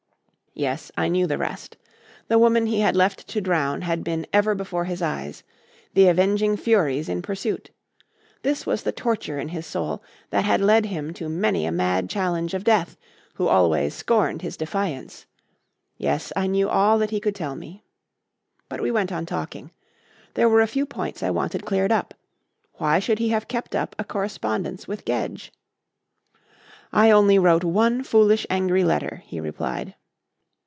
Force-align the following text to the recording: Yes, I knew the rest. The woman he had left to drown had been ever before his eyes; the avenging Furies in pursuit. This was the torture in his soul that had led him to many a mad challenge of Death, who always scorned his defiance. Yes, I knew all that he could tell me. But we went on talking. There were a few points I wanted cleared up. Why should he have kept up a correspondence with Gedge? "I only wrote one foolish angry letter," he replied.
Yes, 0.53 0.91
I 0.97 1.07
knew 1.07 1.27
the 1.27 1.37
rest. 1.37 1.77
The 2.27 2.37
woman 2.37 2.65
he 2.65 2.81
had 2.81 2.93
left 2.93 3.25
to 3.29 3.39
drown 3.39 3.83
had 3.83 4.03
been 4.03 4.27
ever 4.33 4.53
before 4.53 4.83
his 4.83 5.01
eyes; 5.01 5.43
the 5.93 6.09
avenging 6.09 6.57
Furies 6.57 7.07
in 7.07 7.21
pursuit. 7.21 7.69
This 8.41 8.65
was 8.65 8.83
the 8.83 8.91
torture 8.91 9.39
in 9.39 9.47
his 9.47 9.65
soul 9.65 10.03
that 10.29 10.43
had 10.43 10.59
led 10.59 10.87
him 10.87 11.13
to 11.13 11.29
many 11.29 11.65
a 11.65 11.71
mad 11.71 12.09
challenge 12.09 12.53
of 12.53 12.65
Death, 12.65 12.97
who 13.35 13.47
always 13.47 13.93
scorned 13.93 14.41
his 14.41 14.57
defiance. 14.57 15.25
Yes, 15.97 16.33
I 16.35 16.47
knew 16.47 16.67
all 16.67 16.99
that 16.99 17.11
he 17.11 17.21
could 17.21 17.33
tell 17.33 17.55
me. 17.55 17.85
But 18.67 18.81
we 18.81 18.91
went 18.91 19.13
on 19.13 19.25
talking. 19.25 19.71
There 20.33 20.49
were 20.49 20.61
a 20.61 20.67
few 20.67 20.85
points 20.85 21.23
I 21.23 21.29
wanted 21.29 21.65
cleared 21.65 21.93
up. 21.93 22.13
Why 22.73 22.99
should 22.99 23.19
he 23.19 23.29
have 23.29 23.47
kept 23.47 23.73
up 23.73 23.95
a 23.97 24.03
correspondence 24.03 24.85
with 24.85 25.05
Gedge? 25.05 25.53
"I 26.91 27.09
only 27.09 27.39
wrote 27.39 27.63
one 27.63 28.03
foolish 28.03 28.45
angry 28.49 28.83
letter," 28.83 29.23
he 29.25 29.39
replied. 29.39 29.95